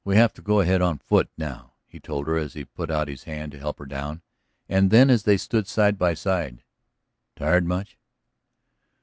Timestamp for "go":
0.41-0.61